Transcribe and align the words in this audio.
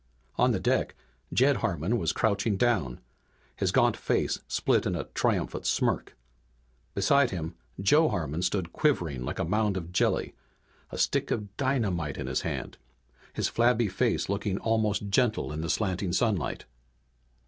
On 0.35 0.51
the 0.51 0.59
deck 0.59 0.95
Jed 1.31 1.57
Harmon 1.57 1.95
was 1.99 2.11
crouching 2.11 2.57
down, 2.57 2.99
his 3.55 3.71
gaunt 3.71 3.95
face 3.95 4.39
split 4.47 4.87
in 4.87 4.95
a 4.95 5.03
triumphant 5.13 5.67
smirk. 5.67 6.17
Beside 6.95 7.29
him 7.29 7.53
Joe 7.79 8.09
Harmon 8.09 8.41
stood 8.41 8.73
quivering 8.73 9.23
like 9.23 9.37
a 9.37 9.45
mound 9.45 9.77
of 9.77 9.91
jelly, 9.91 10.33
a 10.89 10.97
stick 10.97 11.29
of 11.29 11.55
dynamite 11.55 12.17
in 12.17 12.25
his 12.25 12.41
hand, 12.41 12.79
his 13.33 13.47
flabby 13.47 13.89
face 13.89 14.27
looking 14.27 14.57
almost 14.57 15.09
gentle 15.09 15.53
in 15.53 15.61
the 15.61 15.69
slanting 15.69 16.13
sunlight. 16.13 16.65